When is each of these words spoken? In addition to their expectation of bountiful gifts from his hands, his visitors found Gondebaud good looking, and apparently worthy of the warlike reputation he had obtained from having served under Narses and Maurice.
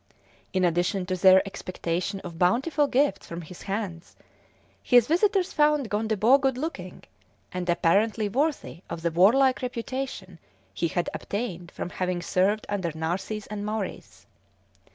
In 0.51 0.65
addition 0.65 1.05
to 1.05 1.15
their 1.15 1.45
expectation 1.45 2.21
of 2.21 2.39
bountiful 2.39 2.87
gifts 2.87 3.27
from 3.27 3.41
his 3.43 3.61
hands, 3.61 4.15
his 4.81 5.05
visitors 5.05 5.53
found 5.53 5.91
Gondebaud 5.91 6.39
good 6.41 6.57
looking, 6.57 7.03
and 7.51 7.69
apparently 7.69 8.27
worthy 8.27 8.81
of 8.89 9.03
the 9.03 9.11
warlike 9.11 9.61
reputation 9.61 10.39
he 10.73 10.87
had 10.87 11.07
obtained 11.13 11.69
from 11.69 11.91
having 11.91 12.19
served 12.23 12.65
under 12.67 12.91
Narses 12.95 13.45
and 13.45 13.63
Maurice. 13.63 14.25